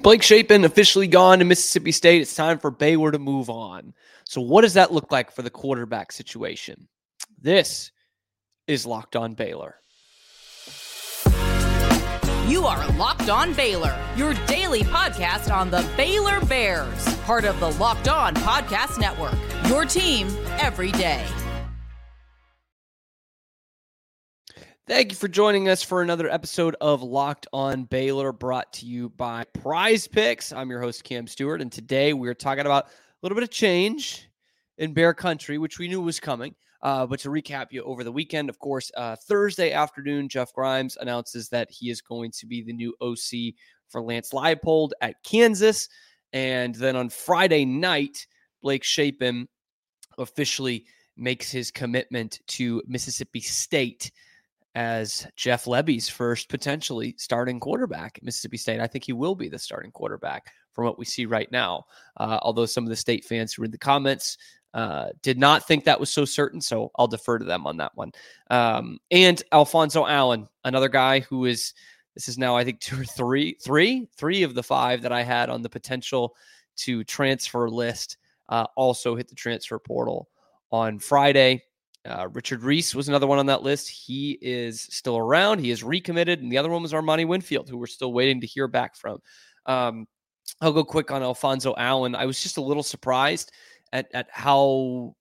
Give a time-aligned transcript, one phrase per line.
[0.00, 2.22] Blake Shapen officially gone to Mississippi State.
[2.22, 3.94] It's time for Baylor to move on.
[4.24, 6.88] So, what does that look like for the quarterback situation?
[7.40, 7.92] This
[8.66, 9.76] is Locked On Baylor.
[12.48, 17.70] You are Locked On Baylor, your daily podcast on the Baylor Bears, part of the
[17.72, 19.34] Locked On Podcast Network.
[19.68, 20.28] Your team
[20.58, 21.24] every day.
[24.88, 29.10] Thank you for joining us for another episode of Locked On Baylor, brought to you
[29.10, 30.52] by PrizePicks.
[30.54, 32.90] I'm your host, Cam Stewart, and today we're talking about a
[33.22, 34.28] little bit of change
[34.78, 36.56] in Bear Country, which we knew was coming.
[36.82, 40.96] Uh, but to recap you over the weekend, of course, uh, Thursday afternoon, Jeff Grimes
[40.96, 43.54] announces that he is going to be the new OC
[43.88, 45.88] for Lance Leipold at Kansas.
[46.32, 48.26] And then on Friday night,
[48.62, 49.48] Blake Shapen
[50.18, 54.10] officially makes his commitment to Mississippi State
[54.74, 58.80] as Jeff Lebby's first potentially starting quarterback at Mississippi State.
[58.80, 61.84] I think he will be the starting quarterback from what we see right now.
[62.16, 64.38] Uh, although some of the state fans who read the comments
[64.74, 67.92] uh, did not think that was so certain, so I'll defer to them on that
[67.94, 68.12] one.
[68.50, 71.74] Um, and Alfonso Allen, another guy who is
[72.14, 75.22] this is now I think two or three, three, three of the five that I
[75.22, 76.34] had on the potential
[76.76, 78.18] to transfer list.
[78.48, 80.28] Uh, also hit the transfer portal
[80.70, 81.62] on Friday.
[82.04, 83.88] Uh, Richard Reese was another one on that list.
[83.88, 85.60] He is still around.
[85.60, 86.40] He is recommitted.
[86.40, 89.20] And the other one was Armani Winfield, who we're still waiting to hear back from.
[89.66, 90.06] Um,
[90.60, 92.14] I'll go quick on Alfonso Allen.
[92.14, 93.52] I was just a little surprised
[93.92, 95.14] at, at how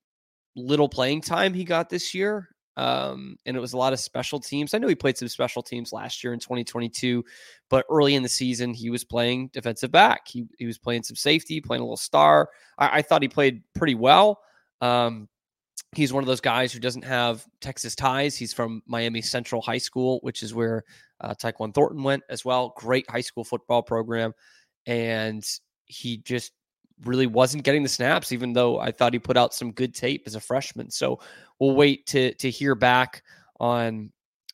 [0.56, 2.50] little playing time he got this year.
[2.78, 4.74] Um, and it was a lot of special teams.
[4.74, 7.24] I know he played some special teams last year in 2022,
[7.70, 10.28] but early in the season, he was playing defensive back.
[10.28, 12.50] He, he was playing some safety, playing a little star.
[12.78, 14.40] I, I thought he played pretty well.
[14.80, 15.28] Um,
[15.94, 18.38] he's one of those guys who doesn't have Texas ties.
[18.38, 20.84] He's from Miami Central High School, which is where
[21.20, 22.74] uh, Tyquan Thornton went as well.
[22.78, 24.34] Great high school football program.
[24.86, 25.46] And
[25.86, 26.54] he just
[27.04, 30.24] really wasn't getting the snaps, even though I thought he put out some good tape
[30.26, 30.90] as a freshman.
[30.90, 31.20] So
[31.60, 33.24] we'll wait to to hear back
[33.60, 34.12] on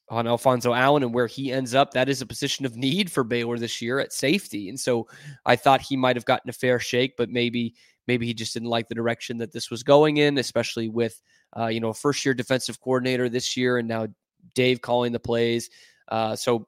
[0.10, 1.92] on Alfonso Allen and where he ends up.
[1.92, 4.70] That is a position of need for Baylor this year at safety.
[4.70, 5.08] And so
[5.46, 7.76] I thought he might have gotten a fair shake, but maybe
[8.08, 11.22] maybe he just didn't like the direction that this was going in, especially with
[11.58, 14.08] uh, you know first year defensive coordinator this year, and now
[14.54, 15.70] Dave calling the plays.
[16.08, 16.66] Uh, so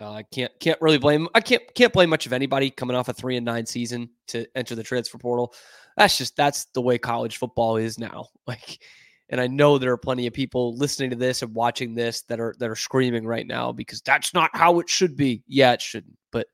[0.00, 3.08] uh, I can't can't really blame I can't can't blame much of anybody coming off
[3.08, 5.54] a three and nine season to enter the transfer portal.
[5.96, 8.26] That's just that's the way college football is now.
[8.46, 8.82] Like,
[9.28, 12.40] and I know there are plenty of people listening to this and watching this that
[12.40, 15.42] are that are screaming right now because that's not how it should be.
[15.46, 16.46] Yeah, it shouldn't, but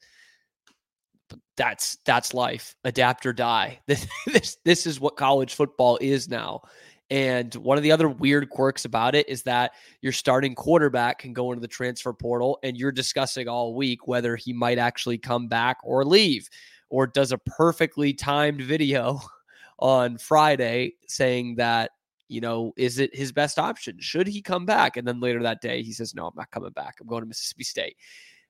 [1.57, 2.75] that's that's life.
[2.85, 3.81] Adapt or die.
[3.87, 6.63] This this this is what college football is now.
[7.11, 11.33] And one of the other weird quirks about it is that your starting quarterback can
[11.33, 15.47] go into the transfer portal and you're discussing all week whether he might actually come
[15.47, 16.49] back or leave
[16.89, 19.21] or does a perfectly timed video
[19.79, 21.91] on Friday saying that,
[22.29, 23.97] you know, is it his best option?
[24.01, 24.97] Should he come back?
[24.97, 26.97] And then later that day, he says, no, I'm not coming back.
[27.01, 27.97] I'm going to Mississippi State.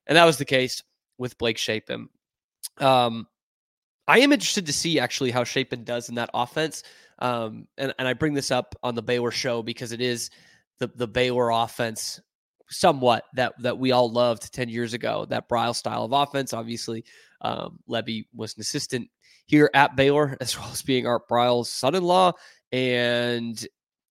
[0.06, 0.82] And that was the case
[1.18, 2.08] with Blake Shapen.
[2.78, 3.26] Um,
[4.06, 6.82] I am interested to see actually how Shapen does in that offense.
[7.20, 10.30] Um, and, and I bring this up on the Baylor show because it is
[10.78, 12.20] the, the Baylor offense
[12.68, 16.52] somewhat that that we all loved 10 years ago, that Briles style of offense.
[16.52, 17.04] Obviously,
[17.40, 19.08] um, Lebby was an assistant
[19.46, 22.32] here at Baylor, as well as being Art Briles' son-in-law.
[22.72, 23.64] And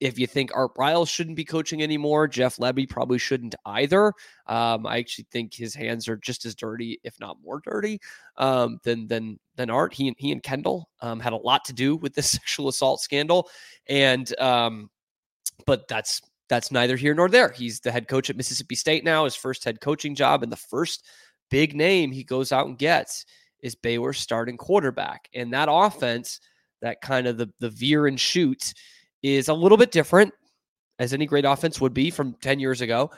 [0.04, 4.08] if you think Art Briles shouldn't be coaching anymore, Jeff Lebby probably shouldn't either.
[4.48, 8.02] Um, I actually think his hands are just as dirty, if not more dirty,
[8.36, 9.94] um, than than than Art.
[9.94, 13.50] He he and Kendall um, had a lot to do with this sexual assault scandal,
[13.88, 14.90] and um,
[15.66, 17.50] but that's that's neither here nor there.
[17.50, 20.58] He's the head coach at Mississippi State now, his first head coaching job, and the
[20.58, 21.06] first
[21.50, 23.26] big name he goes out and gets
[23.62, 26.42] is Baylor's starting quarterback, and that offense,
[26.82, 28.74] that kind of the the veer and shoot
[29.24, 30.34] is a little bit different,
[31.00, 33.10] as any great offense would be from 10 years ago.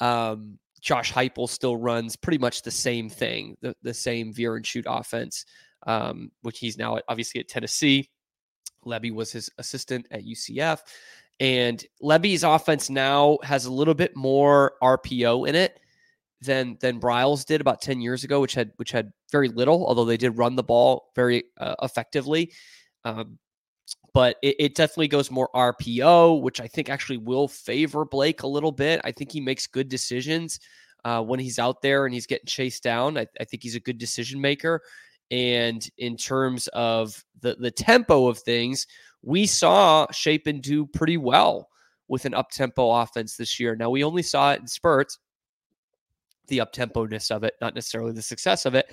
[0.00, 4.66] Um, Josh Heupel still runs pretty much the same thing, the, the same veer and
[4.66, 5.46] shoot offense,
[5.86, 8.10] um, which he's now obviously at Tennessee.
[8.84, 10.80] Lebby was his assistant at UCF.
[11.40, 15.80] And Lebby's offense now has a little bit more RPO in it
[16.40, 20.04] than than Briles did about 10 years ago, which had which had very little, although
[20.04, 22.52] they did run the ball very uh, effectively.
[23.04, 23.38] Um,
[24.12, 28.46] but it, it, definitely goes more RPO, which I think actually will favor Blake a
[28.46, 29.00] little bit.
[29.04, 30.60] I think he makes good decisions
[31.04, 33.18] uh, when he's out there and he's getting chased down.
[33.18, 34.82] I, I, think he's a good decision maker.
[35.30, 38.86] And in terms of the the tempo of things,
[39.22, 41.68] we saw Shapen do pretty well
[42.08, 43.74] with an up tempo offense this year.
[43.74, 45.18] Now we only saw it in spurts,
[46.48, 48.92] the up tempo ness of it, not necessarily the success of it.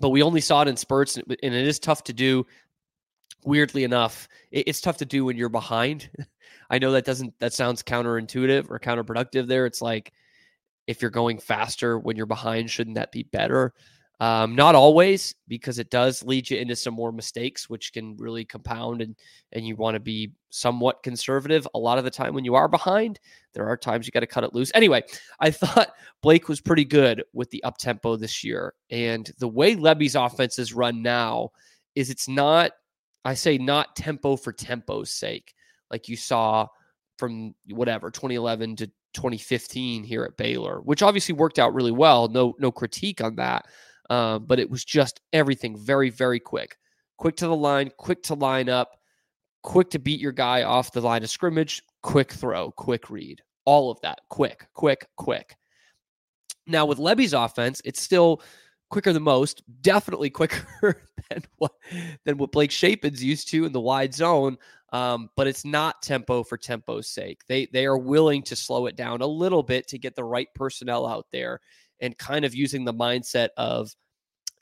[0.00, 2.46] but we only saw it in spurts, and it is tough to do.
[3.44, 6.10] Weirdly enough, it's tough to do when you're behind.
[6.70, 9.46] I know that doesn't that sounds counterintuitive or counterproductive.
[9.46, 10.12] There, it's like
[10.86, 13.74] if you're going faster when you're behind, shouldn't that be better?
[14.22, 18.44] Um, not always, because it does lead you into some more mistakes, which can really
[18.44, 19.16] compound, and
[19.50, 21.66] and you want to be somewhat conservative.
[21.74, 23.18] A lot of the time, when you are behind,
[23.52, 24.70] there are times you got to cut it loose.
[24.76, 25.02] Anyway,
[25.40, 29.74] I thought Blake was pretty good with the up tempo this year, and the way
[29.74, 31.50] Lebby's offense is run now
[31.96, 32.70] is it's not.
[33.24, 35.54] I say not tempo for tempo's sake,
[35.90, 36.66] like you saw
[37.18, 42.28] from whatever 2011 to 2015 here at Baylor, which obviously worked out really well.
[42.28, 43.66] No, no critique on that.
[44.10, 46.76] Uh, but it was just everything very, very quick.
[47.18, 48.90] Quick to the line, quick to line up,
[49.62, 53.40] quick to beat your guy off the line of scrimmage, quick throw, quick read.
[53.64, 54.20] All of that.
[54.28, 55.56] Quick, quick, quick.
[56.66, 58.42] Now with Lebby's offense, it's still
[58.92, 61.72] quicker than most, definitely quicker than what
[62.24, 64.58] than what Blake Shapen's used to in the wide zone.
[64.92, 67.40] Um, but it's not tempo for tempo's sake.
[67.48, 70.48] They they are willing to slow it down a little bit to get the right
[70.54, 71.60] personnel out there
[72.00, 73.94] and kind of using the mindset of,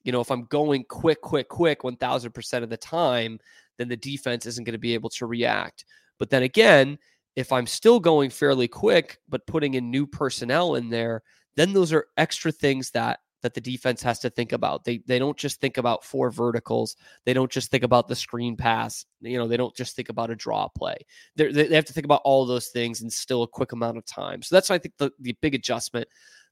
[0.05, 3.41] you know, if I'm going quick, quick, quick 1000% of the time,
[3.79, 5.87] then the defense isn't going to be able to react.
[6.19, 6.99] But then again,
[7.37, 11.23] if I'm still going fairly quick, but putting in new personnel in there,
[11.57, 14.85] then those are extra things that that the defense has to think about.
[14.85, 16.97] They they don't just think about four verticals.
[17.25, 19.05] They don't just think about the screen pass.
[19.21, 20.97] You know, they don't just think about a draw play.
[21.37, 24.07] They're, they have to think about all those things in still a quick amount of
[24.07, 24.43] time.
[24.43, 26.09] So that's I think the the big adjustment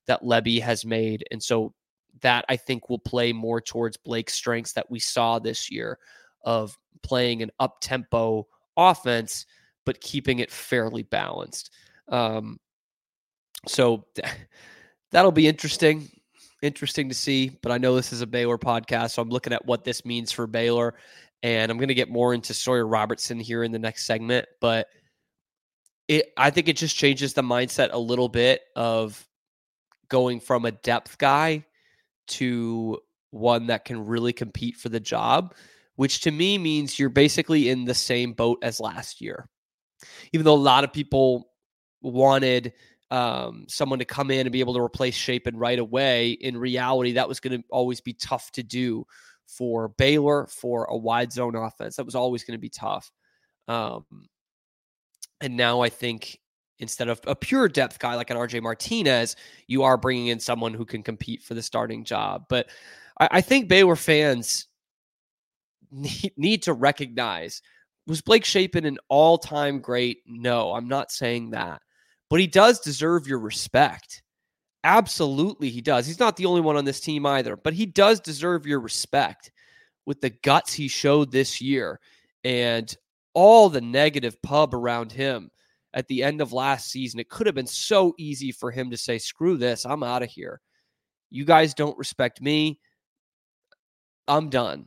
[0.09, 1.25] that Lebby has made.
[1.31, 1.73] And so
[2.23, 5.99] that I think will play more towards Blake's strengths that we saw this year
[6.45, 8.47] of playing an up tempo
[8.77, 9.47] offense,
[9.87, 11.71] but keeping it fairly balanced.
[12.09, 12.59] Um,
[13.67, 14.07] so
[15.13, 16.09] that'll be interesting.
[16.61, 19.65] Interesting to see, but I know this is a Baylor podcast, so I'm looking at
[19.65, 20.95] what this means for Baylor,
[21.43, 24.47] and I'm going to get more into Sawyer Robertson here in the next segment.
[24.61, 24.89] But
[26.09, 29.25] it, I think it just changes the mindset a little bit of
[30.09, 31.65] going from a depth guy
[32.29, 32.99] to
[33.31, 35.55] one that can really compete for the job,
[35.97, 39.49] which to me means you're basically in the same boat as last year.
[40.33, 41.51] Even though a lot of people
[42.03, 42.73] wanted
[43.11, 47.13] um, someone to come in and be able to replace Shapen right away, in reality,
[47.13, 49.07] that was going to always be tough to do
[49.47, 51.97] for Baylor for a wide zone offense.
[51.97, 53.11] That was always going to be tough.
[53.67, 54.05] Um,
[55.41, 56.39] and now I think
[56.79, 60.75] instead of a pure depth guy like an RJ Martinez, you are bringing in someone
[60.75, 62.45] who can compete for the starting job.
[62.49, 62.69] But
[63.19, 64.67] I, I think Baylor fans
[65.91, 67.63] need, need to recognize
[68.07, 70.23] was Blake Shapen an all time great?
[70.27, 71.83] No, I'm not saying that.
[72.31, 74.23] But he does deserve your respect.
[74.85, 76.07] Absolutely, he does.
[76.07, 79.51] He's not the only one on this team either, but he does deserve your respect
[80.07, 82.01] with the guts he showed this year
[82.45, 82.95] and
[83.35, 85.51] all the negative pub around him
[85.95, 87.21] at the end of last season.
[87.21, 90.31] It could have been so easy for him to say, screw this, I'm out of
[90.31, 90.61] here.
[91.31, 92.79] You guys don't respect me.
[94.27, 94.87] I'm done.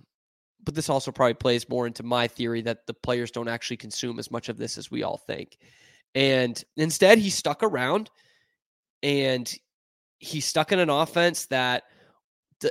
[0.63, 4.19] But this also probably plays more into my theory that the players don't actually consume
[4.19, 5.57] as much of this as we all think.
[6.15, 8.09] And instead, he stuck around
[9.01, 9.51] and
[10.19, 11.83] he stuck in an offense that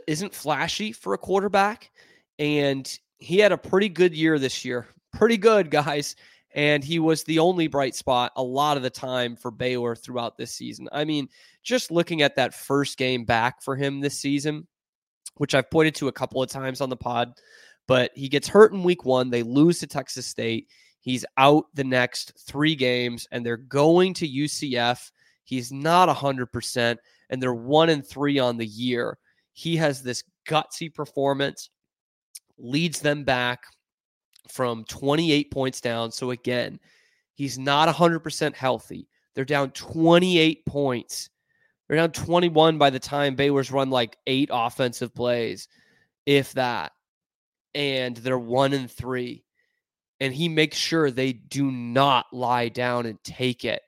[0.06, 1.90] isn't flashy for a quarterback.
[2.38, 4.88] And he had a pretty good year this year.
[5.12, 6.14] Pretty good, guys
[6.52, 10.36] and he was the only bright spot a lot of the time for Baylor throughout
[10.36, 10.88] this season.
[10.92, 11.28] I mean,
[11.62, 14.66] just looking at that first game back for him this season,
[15.36, 17.32] which I've pointed to a couple of times on the pod,
[17.86, 19.30] but he gets hurt in week one.
[19.30, 20.68] They lose to Texas State.
[21.00, 25.10] He's out the next three games, and they're going to UCF.
[25.44, 26.96] He's not 100%,
[27.30, 29.18] and they're one and three on the year.
[29.52, 31.70] He has this gutsy performance,
[32.58, 33.62] leads them back
[34.48, 36.12] from 28 points down.
[36.12, 36.78] So again,
[37.34, 39.08] he's not 100% healthy.
[39.34, 41.30] They're down 28 points.
[41.88, 45.66] They're down 21 by the time Baylor's run like eight offensive plays,
[46.26, 46.92] if that.
[47.74, 49.44] And they're one and three.
[50.20, 53.82] And he makes sure they do not lie down and take it.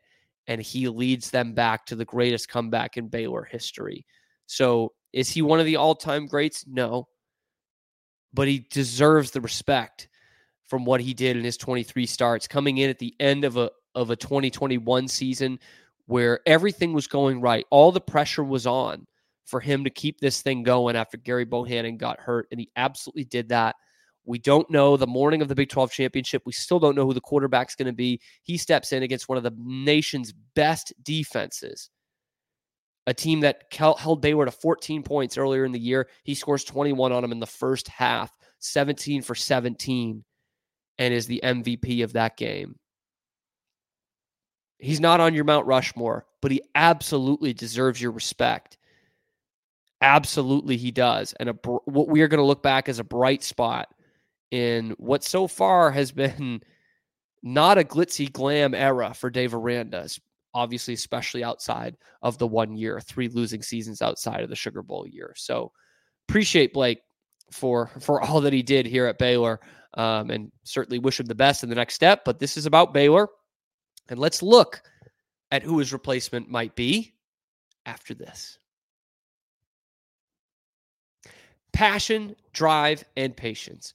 [0.46, 4.06] And he leads them back to the greatest comeback in Baylor history.
[4.46, 6.64] So is he one of the all time greats?
[6.66, 7.08] No.
[8.32, 10.08] But he deserves the respect
[10.64, 13.70] from what he did in his 23 starts, coming in at the end of a
[13.94, 15.58] of a 2021 season
[16.06, 17.66] where everything was going right.
[17.70, 19.06] All the pressure was on
[19.44, 23.24] for him to keep this thing going after Gary Bohanon got hurt, and he absolutely
[23.24, 23.76] did that.
[24.25, 26.43] We don't know the morning of the Big 12 championship.
[26.47, 28.21] We still don't know who the quarterback's going to be.
[28.43, 31.91] He steps in against one of the nation's best defenses.
[33.07, 36.09] a team that held Baylor to 14 points earlier in the year.
[36.23, 40.25] He scores 21 on them in the first half, 17 for 17,
[40.99, 42.76] and is the MVP of that game.
[44.79, 48.79] He's not on your Mount Rushmore, but he absolutely deserves your respect.
[50.00, 51.33] Absolutely, he does.
[51.38, 51.52] And a,
[51.85, 53.88] what we are going to look back as a bright spot
[54.52, 56.61] in what so far has been
[57.42, 60.09] not a glitzy glam era for Dave Aranda,
[60.54, 65.06] obviously, especially outside of the one year, three losing seasons outside of the Sugar Bowl
[65.09, 65.32] year.
[65.37, 65.73] So
[66.28, 67.00] appreciate Blake
[67.50, 69.59] for for all that he did here at Baylor,
[69.94, 72.25] um, and certainly wish him the best in the next step.
[72.25, 73.28] But this is about Baylor,
[74.09, 74.82] and let's look
[75.50, 77.14] at who his replacement might be
[77.87, 78.59] after this.
[81.73, 83.94] Passion, drive, and patience.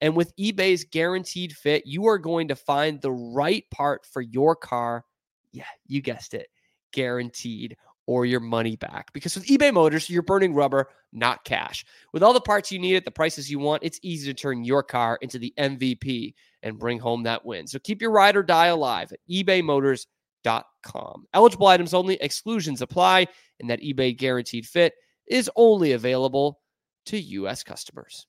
[0.00, 4.54] And with eBay's guaranteed fit, you are going to find the right part for your
[4.54, 5.04] car.
[5.52, 6.48] Yeah, you guessed it,
[6.92, 7.76] guaranteed
[8.06, 9.12] or your money back.
[9.12, 11.84] Because with eBay Motors, you're burning rubber, not cash.
[12.12, 14.64] With all the parts you need at the prices you want, it's easy to turn
[14.64, 17.66] your car into the MVP and bring home that win.
[17.66, 21.26] So keep your ride or die alive at ebaymotors.com.
[21.34, 23.26] Eligible items only, exclusions apply,
[23.60, 24.94] and that eBay guaranteed fit
[25.26, 26.60] is only available
[27.06, 27.64] to U.S.
[27.64, 28.26] customers.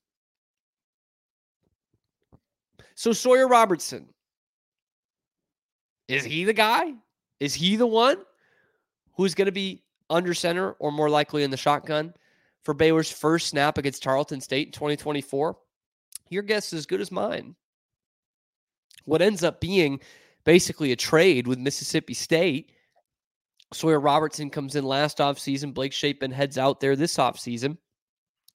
[2.97, 4.07] So Sawyer Robertson,
[6.07, 6.93] is he the guy?
[7.39, 8.17] Is he the one
[9.13, 12.11] who's going to be under center or more likely in the shotgun
[12.63, 15.55] for Baylor's first snap against Tarleton State in 2024?
[16.29, 17.55] Your guess is as good as mine.
[19.05, 19.99] What ends up being
[20.43, 22.71] basically a trade with Mississippi State.
[23.73, 25.71] Sawyer Robertson comes in last offseason.
[25.71, 27.77] Blake Shapen heads out there this offseason.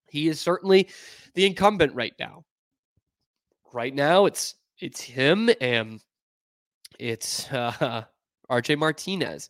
[0.09, 0.89] He is certainly
[1.35, 2.45] the incumbent right now
[3.73, 6.01] right now it's it's him and
[6.99, 8.05] it's uh,
[8.51, 9.49] RJ Martinez.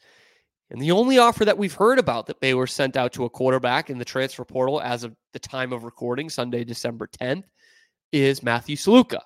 [0.70, 3.90] And the only offer that we've heard about that Baylor sent out to a quarterback
[3.90, 7.44] in the transfer portal as of the time of recording, Sunday, December 10th,
[8.10, 9.20] is Matthew Sluka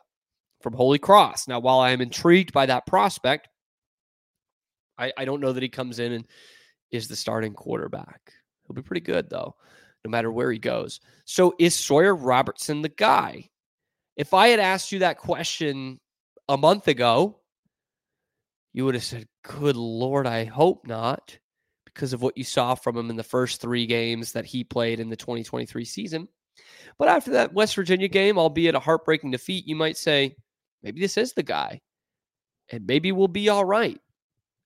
[0.61, 1.47] from Holy Cross.
[1.47, 3.49] Now, while I am intrigued by that prospect,
[4.99, 6.25] I, I don't know that he comes in and
[6.91, 8.33] is the starting quarterback.
[8.67, 9.55] He'll be pretty good, though,
[10.05, 11.01] no matter where he goes.
[11.27, 13.51] So, is Sawyer Robertson the guy?
[14.17, 16.01] If I had asked you that question
[16.49, 17.41] a month ago,
[18.73, 21.39] you would have said, Good Lord, I hope not,
[21.85, 25.01] because of what you saw from him in the first three games that he played
[25.01, 26.29] in the 2023 season.
[26.99, 30.37] But after that West Virginia game, albeit a heartbreaking defeat, you might say,
[30.83, 31.81] maybe this is the guy,
[32.71, 34.01] and maybe we'll be all right.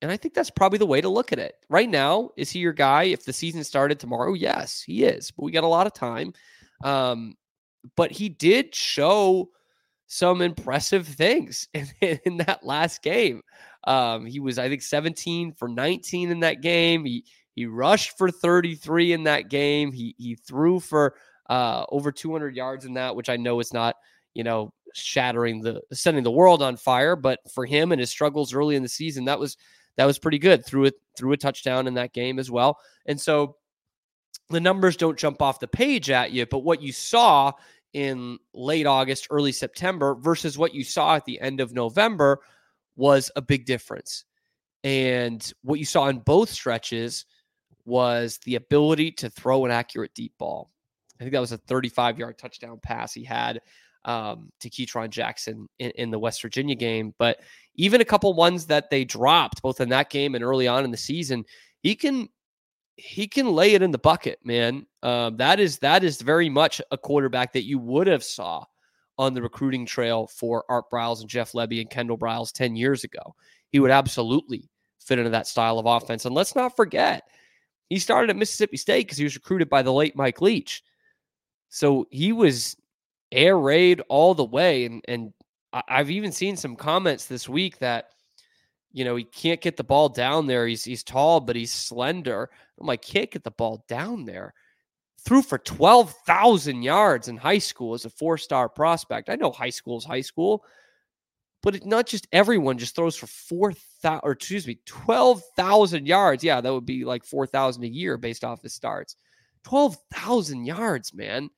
[0.02, 1.54] And I think that's probably the way to look at it.
[1.68, 3.04] Right now, is he your guy?
[3.04, 5.30] If the season started tomorrow, yes, he is.
[5.30, 6.32] But we got a lot of time.
[6.82, 7.34] Um,
[7.96, 9.50] but he did show
[10.06, 11.88] some impressive things in,
[12.24, 13.42] in that last game.
[13.84, 17.04] Um, he was, I think, 17 for 19 in that game.
[17.04, 19.92] He he rushed for 33 in that game.
[19.92, 21.14] He he threw for
[21.48, 23.96] uh, over 200 yards in that, which I know is not,
[24.34, 28.54] you know, shattering the setting the world on fire, but for him and his struggles
[28.54, 29.56] early in the season, that was
[29.96, 30.64] that was pretty good.
[30.64, 32.78] Threw it threw a touchdown in that game as well.
[33.06, 33.56] And so
[34.50, 37.52] the numbers don't jump off the page at you, but what you saw
[37.92, 42.40] in late August, early September versus what you saw at the end of November
[42.96, 44.24] was a big difference.
[44.84, 47.26] And what you saw in both stretches
[47.84, 50.70] was the ability to throw an accurate deep ball.
[51.18, 53.60] I think that was a 35 yard touchdown pass he had
[54.04, 57.14] um, to Ketron Jackson in, in, the West Virginia game.
[57.18, 57.40] But
[57.74, 60.90] even a couple ones that they dropped, both in that game and early on in
[60.90, 61.44] the season,
[61.82, 62.28] he can
[62.96, 64.86] he can lay it in the bucket, man.
[65.02, 68.64] Um, that is that is very much a quarterback that you would have saw
[69.18, 73.04] on the recruiting trail for Art Briles and Jeff Lebby and Kendall Briles 10 years
[73.04, 73.34] ago.
[73.70, 74.68] He would absolutely
[74.98, 76.24] fit into that style of offense.
[76.24, 77.24] And let's not forget,
[77.90, 80.82] he started at Mississippi State because he was recruited by the late Mike Leach.
[81.68, 82.76] So he was
[83.32, 84.86] air raid all the way.
[84.86, 85.32] And and
[85.72, 88.06] I've even seen some comments this week that
[88.92, 90.66] you know, he can't get the ball down there.
[90.66, 92.50] He's he's tall, but he's slender.
[92.80, 94.54] I'm like, can't get the ball down there.
[95.22, 99.28] Threw for 12,000 yards in high school as a four star prospect.
[99.28, 100.64] I know high school is high school,
[101.62, 106.42] but it, not just everyone just throws for 4,000 or excuse me, 12,000 yards.
[106.42, 109.16] Yeah, that would be like 4,000 a year based off his starts.
[109.64, 111.50] 12,000 yards, man.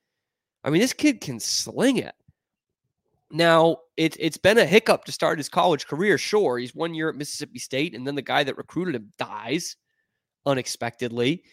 [0.63, 2.15] I mean, this kid can sling it.
[3.33, 6.19] Now, it, it's been a hiccup to start his college career.
[6.19, 9.75] Sure, he's one year at Mississippi State, and then the guy that recruited him dies
[10.45, 11.43] unexpectedly,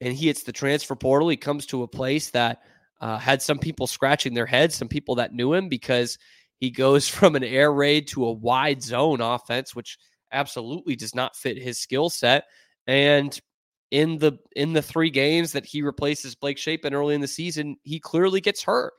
[0.00, 1.28] and he hits the transfer portal.
[1.28, 2.60] He comes to a place that
[3.00, 6.18] uh, had some people scratching their heads, some people that knew him because
[6.60, 9.98] he goes from an air raid to a wide zone offense, which
[10.30, 12.44] absolutely does not fit his skill set.
[12.86, 13.38] And
[13.90, 17.76] in the in the three games that he replaces Blake Shapen early in the season,
[17.82, 18.92] he clearly gets hurt.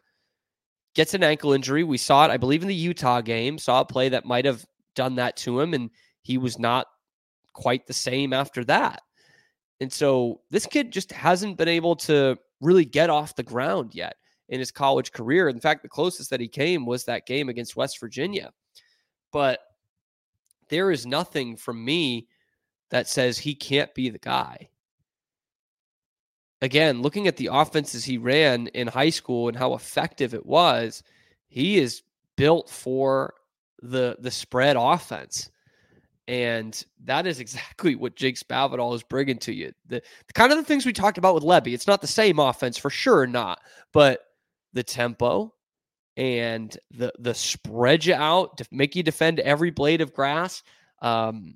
[0.96, 1.84] Gets an ankle injury.
[1.84, 3.58] We saw it, I believe, in the Utah game.
[3.58, 4.66] Saw a play that might have
[4.96, 5.90] done that to him, and
[6.24, 6.88] he was not
[7.54, 9.02] quite the same after that.
[9.80, 14.16] And so this kid just hasn't been able to really get off the ground yet
[14.50, 15.48] in his college career.
[15.48, 18.52] In fact, the closest that he came was that game against West Virginia.
[19.32, 19.60] But
[20.70, 22.28] there is nothing from me
[22.90, 24.70] that says he can't be the guy.
[26.62, 31.04] Again, looking at the offenses he ran in high school and how effective it was,
[31.48, 32.04] he is
[32.36, 33.34] built for
[33.82, 35.50] the the spread offense.
[36.28, 39.72] And that is exactly what Jake Spavital is bringing to you.
[39.88, 41.74] The, the kind of the things we talked about with Lebby.
[41.74, 43.60] It's not the same offense for sure, not,
[43.94, 44.26] but
[44.74, 45.54] the tempo
[46.18, 50.62] and the the spread you out to make you defend every blade of grass.
[51.02, 51.56] Um,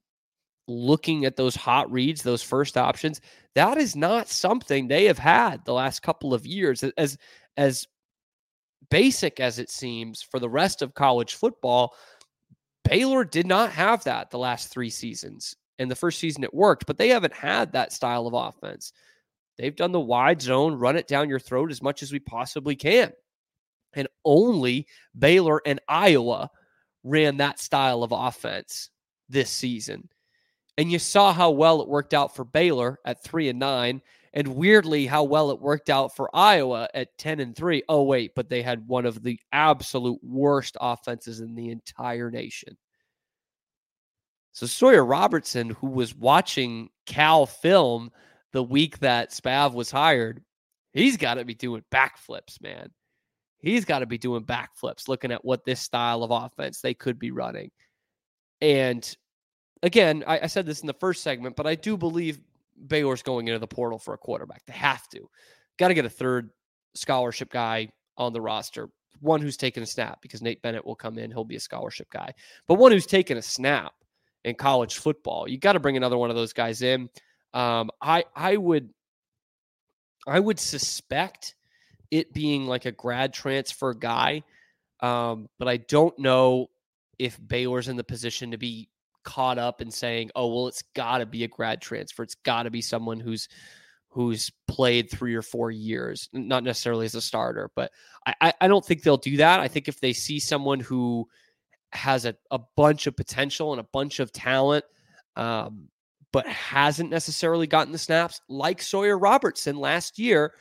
[0.67, 3.21] looking at those hot reads, those first options,
[3.55, 6.83] that is not something they have had the last couple of years.
[6.97, 7.17] As
[7.57, 7.87] as
[8.89, 11.95] basic as it seems for the rest of college football,
[12.83, 15.55] Baylor did not have that the last three seasons.
[15.79, 18.93] In the first season, it worked, but they haven't had that style of offense.
[19.57, 22.75] They've done the wide zone, run it down your throat as much as we possibly
[22.75, 23.11] can.
[23.93, 26.49] And only Baylor and Iowa
[27.03, 28.89] ran that style of offense
[29.29, 30.09] this season.
[30.77, 34.01] And you saw how well it worked out for Baylor at 3 and 9
[34.33, 37.83] and weirdly how well it worked out for Iowa at 10 and 3.
[37.87, 42.75] Oh wait, but they had one of the absolute worst offenses in the entire nation.
[44.53, 48.11] So Sawyer Robertson who was watching Cal film
[48.51, 50.43] the week that Spav was hired,
[50.93, 52.89] he's got to be doing backflips, man.
[53.59, 57.17] He's got to be doing backflips looking at what this style of offense they could
[57.17, 57.71] be running.
[58.61, 59.15] And
[59.83, 62.39] again, I, I said this in the first segment, but I do believe
[62.87, 64.65] Baylor's going into the portal for a quarterback.
[64.65, 65.29] They have to.
[65.77, 66.49] Got to get a third
[66.95, 68.89] scholarship guy on the roster.
[69.19, 71.31] One who's taken a snap because Nate Bennett will come in.
[71.31, 72.33] He'll be a scholarship guy.
[72.67, 73.93] But one who's taken a snap
[74.43, 75.47] in college football.
[75.47, 77.09] You got to bring another one of those guys in.
[77.53, 78.89] Um, I I would
[80.25, 81.55] I would suspect
[82.11, 84.43] it being like a grad transfer guy,
[84.99, 86.67] um, but I don't know
[87.19, 88.89] if Baylor's in the position to be
[89.23, 92.23] caught up in saying, "Oh, well, it's got to be a grad transfer.
[92.23, 93.47] It's got to be someone who's
[94.09, 97.91] who's played three or four years, not necessarily as a starter." But
[98.25, 99.59] I, I don't think they'll do that.
[99.59, 101.27] I think if they see someone who
[101.91, 104.85] has a, a bunch of potential and a bunch of talent,
[105.35, 105.89] um,
[106.31, 110.53] but hasn't necessarily gotten the snaps like Sawyer Robertson last year.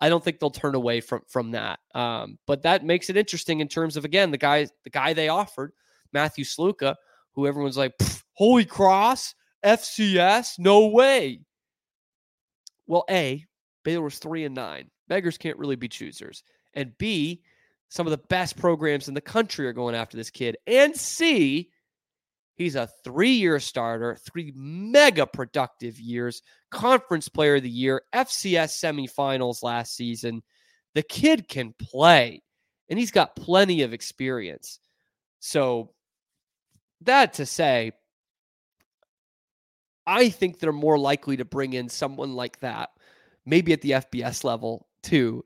[0.00, 1.80] I don't think they'll turn away from from that.
[1.94, 5.28] Um, but that makes it interesting in terms of again the guy the guy they
[5.28, 5.72] offered,
[6.12, 6.94] Matthew Sluka,
[7.38, 7.94] who everyone's like,
[8.32, 9.32] holy cross,
[9.64, 11.40] FCS, no way.
[12.88, 13.46] Well, A,
[13.84, 14.90] Baylor was three and nine.
[15.06, 16.42] Beggars can't really be choosers.
[16.74, 17.42] And B,
[17.90, 20.56] some of the best programs in the country are going after this kid.
[20.66, 21.70] And C,
[22.56, 28.82] He's a three year starter, three mega productive years, conference player of the year, FCS
[28.82, 30.42] semifinals last season.
[30.96, 32.42] The kid can play
[32.88, 34.80] and he's got plenty of experience.
[35.38, 35.92] So,
[37.02, 37.92] that to say,
[40.06, 42.90] I think they're more likely to bring in someone like that,
[43.44, 45.44] maybe at the FBS level too,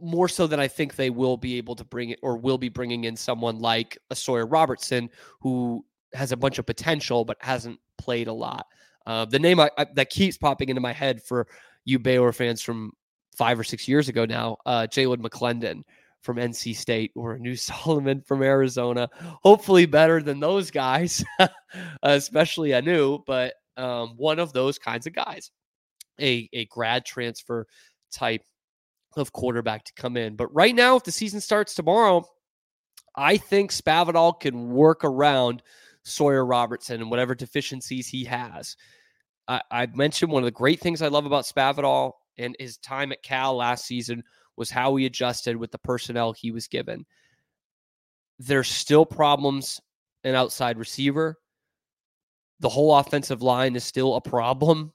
[0.00, 2.68] more so than I think they will be able to bring it or will be
[2.68, 5.08] bringing in someone like a Sawyer Robertson,
[5.40, 5.84] who
[6.14, 8.66] has a bunch of potential but hasn't played a lot.
[9.06, 11.46] Uh, the name I, I, that keeps popping into my head for
[11.84, 12.92] you Baylor fans from
[13.36, 15.82] five or six years ago now, uh, Jalan McClendon
[16.22, 19.08] from NC State or Anu Solomon from Arizona.
[19.42, 21.24] Hopefully better than those guys,
[22.02, 25.50] especially Anu, but um, one of those kinds of guys,
[26.20, 27.66] a, a grad transfer
[28.12, 28.42] type
[29.16, 30.36] of quarterback to come in.
[30.36, 32.26] But right now, if the season starts tomorrow,
[33.14, 35.62] I think Spavital can work around–
[36.06, 38.76] Sawyer Robertson and whatever deficiencies he has.
[39.48, 43.10] I, I mentioned one of the great things I love about Spavital and his time
[43.10, 44.22] at Cal last season
[44.56, 47.04] was how he adjusted with the personnel he was given.
[48.38, 49.80] There's still problems
[50.24, 51.38] an outside receiver.
[52.60, 54.92] The whole offensive line is still a problem,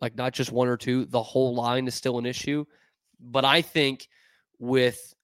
[0.00, 1.04] like not just one or two.
[1.06, 2.64] The whole line is still an issue.
[3.20, 4.08] But I think
[4.58, 5.14] with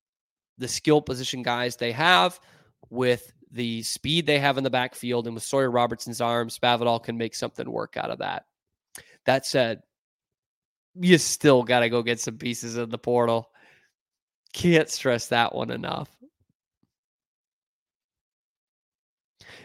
[0.57, 2.39] the skill position guys they have,
[2.91, 7.17] with the speed they have in the backfield, and with Sawyer Robertson's arms, Spavital can
[7.17, 8.45] make something work out of that.
[9.27, 9.83] That said,
[11.01, 13.51] you still got to go get some pieces in the portal.
[14.53, 16.09] Can't stress that one enough.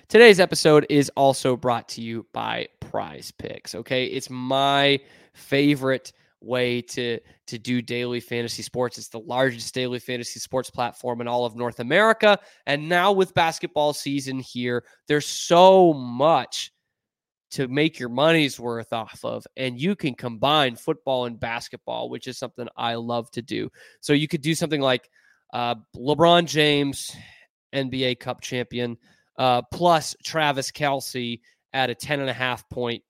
[0.10, 3.74] Today's episode is also brought to you by PrizePicks.
[3.76, 4.06] Okay.
[4.06, 5.00] It's my
[5.34, 8.98] favorite way to to do daily fantasy sports.
[8.98, 12.38] It's the largest daily fantasy sports platform in all of North America.
[12.66, 16.72] And now with basketball season here, there's so much
[17.54, 19.46] to make your money's worth off of.
[19.56, 23.70] And you can combine football and basketball, which is something I love to do.
[24.02, 25.10] So you could do something like
[25.54, 27.16] uh, LeBron James,
[27.74, 28.98] NBA Cup champion,
[29.38, 31.42] uh, plus Travis Kelce
[31.74, 33.04] at a 10 and a half point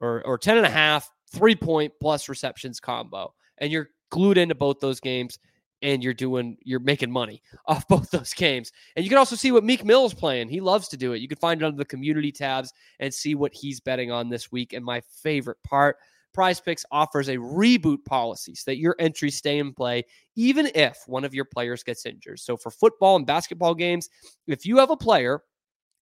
[0.00, 3.32] or, or 10 and a half, three point plus receptions combo.
[3.58, 5.38] And you're glued into both those games
[5.84, 8.72] and you're doing you're making money off both those games.
[8.96, 10.48] And you can also see what Meek Mill is playing.
[10.48, 11.20] He loves to do it.
[11.20, 14.50] You can find it under the community tabs and see what he's betting on this
[14.50, 14.72] week.
[14.72, 15.98] And my favorite part,
[16.36, 21.24] PrizePicks offers a reboot policy so that your entries stay in play even if one
[21.24, 22.40] of your players gets injured.
[22.40, 24.08] So for football and basketball games,
[24.48, 25.42] if you have a player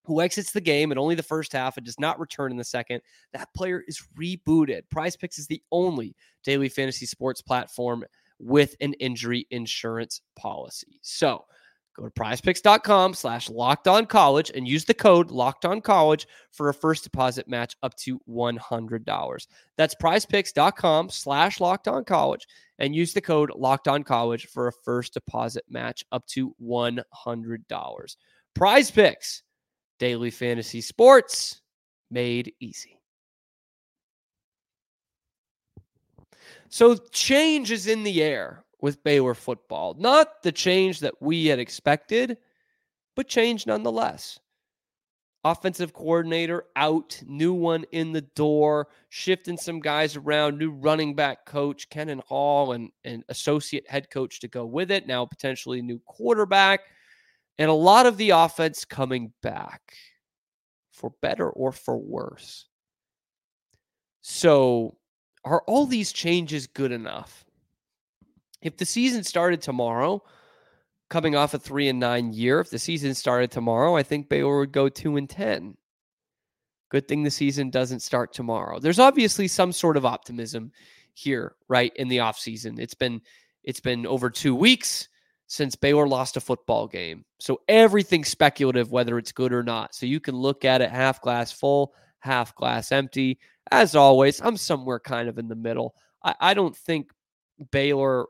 [0.05, 2.63] who exits the game in only the first half and does not return in the
[2.63, 4.81] second, that player is rebooted.
[4.93, 8.03] PrizePicks is the only daily fantasy sports platform
[8.43, 10.99] with an injury insurance policy.
[11.01, 11.45] So
[11.95, 16.69] go to prizepicks.com slash locked on college and use the code locked on college for
[16.69, 19.47] a first deposit match up to $100.
[19.77, 22.45] That's prizepicks.com slash locked on college
[22.79, 27.03] and use the code locked on college for a first deposit match up to $100.
[28.57, 29.41] PrizePicks,
[29.99, 31.61] daily fantasy sports
[32.11, 32.99] made easy.
[36.73, 39.95] So change is in the air with Baylor football.
[39.99, 42.35] Not the change that we had expected,
[43.15, 44.39] but change nonetheless.
[45.43, 51.45] Offensive coordinator out, new one in the door, shifting some guys around, new running back
[51.45, 55.05] coach, Kenan Hall, and, and associate head coach to go with it.
[55.05, 56.79] Now, potentially new quarterback,
[57.59, 59.93] and a lot of the offense coming back
[60.91, 62.65] for better or for worse.
[64.21, 64.97] So,
[65.45, 67.45] are all these changes good enough?
[68.61, 70.23] If the season started tomorrow,
[71.09, 74.59] coming off a three and nine year, if the season started tomorrow, I think Baylor
[74.59, 75.77] would go two and ten.
[76.89, 78.79] Good thing the season doesn't start tomorrow.
[78.79, 80.71] There's obviously some sort of optimism
[81.13, 81.91] here, right?
[81.95, 82.79] In the offseason.
[82.79, 83.21] It's been
[83.63, 85.09] it's been over two weeks
[85.47, 87.25] since Baylor lost a football game.
[87.39, 89.93] So everything's speculative whether it's good or not.
[89.93, 93.37] So you can look at it half glass full, half glass empty.
[93.71, 95.95] As always, I'm somewhere kind of in the middle.
[96.23, 97.11] I, I don't think
[97.71, 98.25] Baylor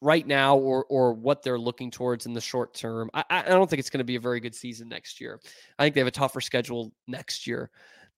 [0.00, 3.10] right now or or what they're looking towards in the short term.
[3.12, 5.40] I, I don't think it's going to be a very good season next year.
[5.78, 7.70] I think they have a tougher schedule next year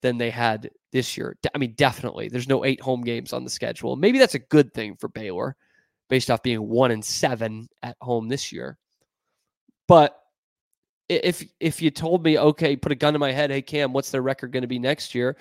[0.02, 1.36] than they had this year.
[1.54, 2.28] I mean, definitely.
[2.28, 3.96] There's no eight home games on the schedule.
[3.96, 5.56] Maybe that's a good thing for Baylor
[6.08, 8.78] based off being one and seven at home this year.
[9.88, 10.19] But
[11.10, 14.10] if if you told me, okay, put a gun to my head, hey Cam, what's
[14.10, 15.36] their record going to be next year?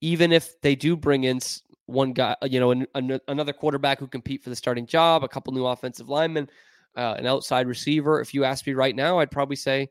[0.00, 1.40] Even if they do bring in
[1.86, 5.28] one guy, you know, an, an, another quarterback who compete for the starting job, a
[5.28, 6.48] couple new offensive linemen,
[6.96, 8.20] uh, an outside receiver.
[8.20, 9.90] If you asked me right now, I'd probably say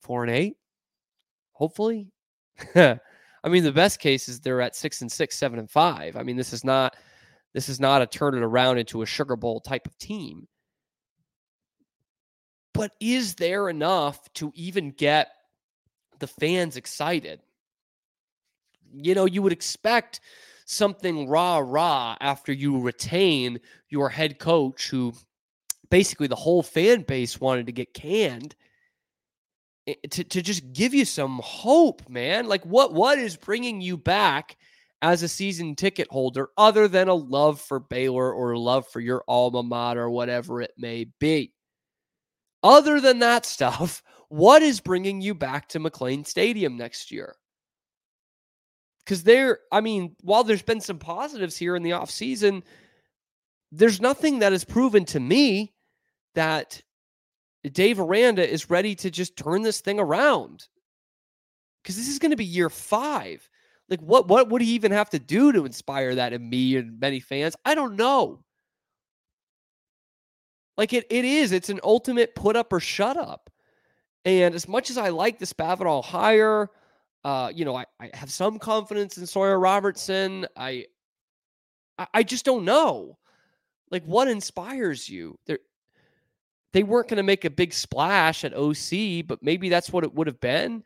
[0.00, 0.56] four and eight.
[1.52, 2.08] Hopefully,
[2.74, 2.98] I
[3.48, 6.16] mean, the best case is they're at six and six, seven and five.
[6.16, 6.96] I mean, this is not
[7.52, 10.48] this is not a turn it around into a Sugar Bowl type of team.
[12.76, 15.28] But is there enough to even get
[16.18, 17.40] the fans excited?
[18.92, 20.20] You know, you would expect
[20.66, 25.14] something rah rah after you retain your head coach, who
[25.90, 28.54] basically the whole fan base wanted to get canned.
[29.86, 32.46] Eh, to, to just give you some hope, man.
[32.46, 34.56] Like what what is bringing you back
[35.02, 39.22] as a season ticket holder other than a love for Baylor or love for your
[39.28, 41.52] alma mater, whatever it may be?
[42.66, 47.36] Other than that stuff, what is bringing you back to McLane Stadium next year?
[49.04, 52.64] Because there, I mean, while there's been some positives here in the offseason,
[53.70, 55.74] there's nothing that has proven to me
[56.34, 56.82] that
[57.70, 60.66] Dave Aranda is ready to just turn this thing around.
[61.82, 63.48] Because this is going to be year five.
[63.88, 66.98] Like, what what would he even have to do to inspire that in me and
[66.98, 67.54] many fans?
[67.64, 68.42] I don't know.
[70.76, 71.52] Like it, it is.
[71.52, 73.50] It's an ultimate put up or shut up.
[74.24, 76.68] And as much as I like the Spavital hire,
[77.24, 80.46] uh, you know, I, I have some confidence in Sawyer Robertson.
[80.56, 80.86] I,
[82.12, 83.18] I, just don't know.
[83.90, 85.38] Like, what inspires you?
[86.72, 90.12] They weren't going to make a big splash at OC, but maybe that's what it
[90.14, 90.82] would have been.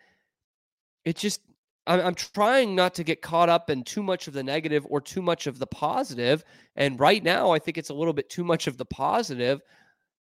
[1.05, 1.41] It just,
[1.87, 5.01] I'm, I'm trying not to get caught up in too much of the negative or
[5.01, 6.45] too much of the positive.
[6.77, 9.63] And right now, I think it's a little bit too much of the positive.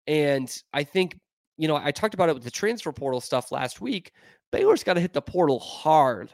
[0.09, 1.19] And I think,
[1.57, 4.11] you know, I talked about it with the transfer portal stuff last week.
[4.51, 6.33] Baylor's got to hit the portal hard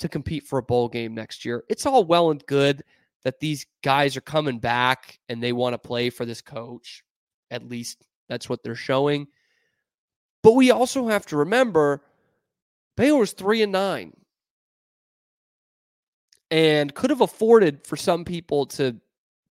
[0.00, 1.64] to compete for a bowl game next year.
[1.70, 2.84] It's all well and good
[3.24, 7.02] that these guys are coming back and they want to play for this coach.
[7.50, 9.26] At least that's what they're showing.
[10.42, 12.02] But we also have to remember
[12.98, 14.12] Baylor's 3 and 9
[16.50, 19.00] and could have afforded for some people to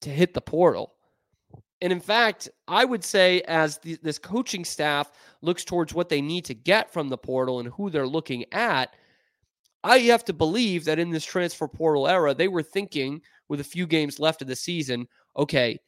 [0.02, 0.94] to hit the portal.
[1.82, 6.22] And in fact, I would say as the, this coaching staff looks towards what they
[6.22, 8.96] need to get from the portal and who they're looking at,
[9.84, 13.64] I have to believe that in this transfer portal era, they were thinking with a
[13.64, 15.80] few games left of the season, okay,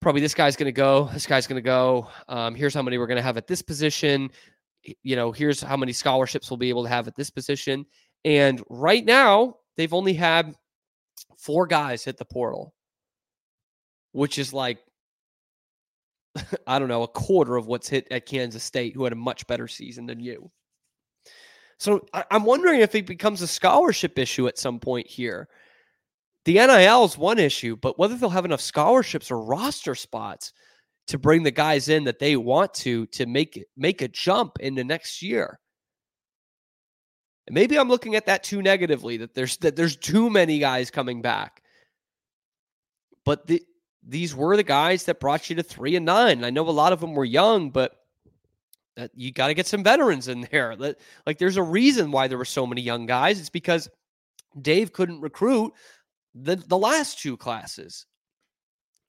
[0.00, 2.08] probably this guy's going to go, this guy's going to go.
[2.28, 4.30] Um, here's how many we're going to have at this position.
[5.02, 7.84] You know, here's how many scholarships we'll be able to have at this position.
[8.24, 10.54] And right now, they've only had
[11.38, 12.72] four guys hit the portal,
[14.12, 14.78] which is like,
[16.66, 19.46] I don't know, a quarter of what's hit at Kansas State, who had a much
[19.46, 20.50] better season than you.
[21.78, 25.48] So I, am wondering if it becomes a scholarship issue at some point here.
[26.44, 30.52] The NIL is one issue, but whether they'll have enough scholarships or roster spots
[31.08, 34.84] to bring the guys in that they want to to make make a jump into
[34.84, 35.58] next year.
[37.48, 41.22] Maybe I'm looking at that too negatively that there's that there's too many guys coming
[41.22, 41.62] back.
[43.24, 43.62] But the,
[44.06, 46.44] these were the guys that brought you to 3 and 9.
[46.44, 47.96] I know a lot of them were young, but
[48.96, 50.76] that you got to get some veterans in there.
[51.26, 53.38] Like there's a reason why there were so many young guys.
[53.38, 53.88] It's because
[54.60, 55.72] Dave couldn't recruit
[56.34, 58.06] the the last two classes.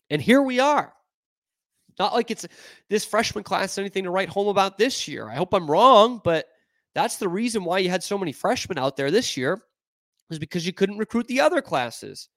[0.10, 0.94] And here we are.
[2.00, 2.46] Not like it's
[2.90, 5.30] this freshman class anything to write home about this year.
[5.30, 6.48] I hope I'm wrong, but
[6.94, 9.62] that's the reason why you had so many freshmen out there this year
[10.30, 12.30] is because you couldn't recruit the other classes.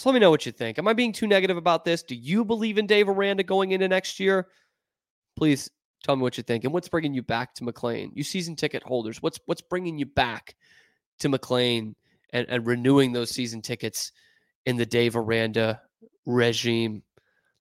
[0.00, 0.78] So let me know what you think.
[0.78, 2.02] Am I being too negative about this?
[2.02, 4.48] Do you believe in Dave Aranda going into next year?
[5.36, 5.70] Please
[6.02, 8.10] Tell me what you think and what's bringing you back to McLane.
[8.14, 10.56] You season ticket holders, what's what's bringing you back
[11.18, 11.94] to McLane
[12.32, 14.12] and, and renewing those season tickets
[14.64, 15.80] in the Dave Aranda
[16.24, 17.02] regime?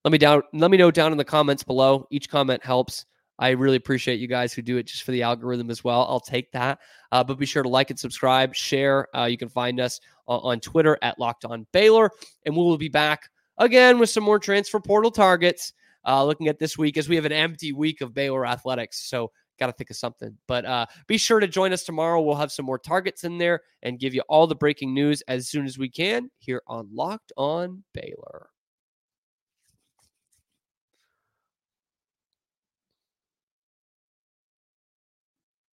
[0.05, 0.43] Let me down.
[0.53, 2.07] Let me know down in the comments below.
[2.11, 3.05] Each comment helps.
[3.39, 6.05] I really appreciate you guys who do it just for the algorithm as well.
[6.09, 6.79] I'll take that.
[7.11, 9.07] Uh, but be sure to like and subscribe, share.
[9.17, 12.11] Uh, you can find us on, on Twitter at Locked On Baylor,
[12.45, 15.73] and we will be back again with some more transfer portal targets
[16.05, 19.09] uh, looking at this week as we have an empty week of Baylor athletics.
[19.09, 20.35] So got to think of something.
[20.47, 22.21] But uh, be sure to join us tomorrow.
[22.21, 25.47] We'll have some more targets in there and give you all the breaking news as
[25.49, 28.49] soon as we can here on Locked On Baylor.